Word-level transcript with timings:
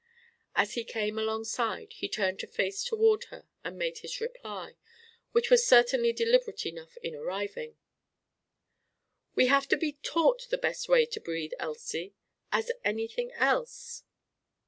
As 0.55 0.73
he 0.73 0.83
came 0.83 1.19
alongside, 1.19 1.93
he 1.93 2.09
turned 2.09 2.41
his 2.41 2.49
face 2.55 2.83
toward 2.83 3.25
her 3.25 3.45
and 3.63 3.77
made 3.77 3.99
his 3.99 4.19
reply, 4.19 4.73
which 5.31 5.51
was 5.51 5.63
certainly 5.67 6.11
deliberate 6.11 6.65
enough 6.65 6.97
in 7.03 7.13
arriving: 7.13 7.77
"We 9.35 9.45
have 9.45 9.67
to 9.67 9.77
be 9.77 9.99
taught 10.01 10.47
the 10.49 10.57
best 10.57 10.89
way 10.89 11.05
to 11.05 11.21
breathe, 11.21 11.53
Elsie; 11.59 12.15
as 12.51 12.71
anything 12.83 13.31
else!" 13.33 14.01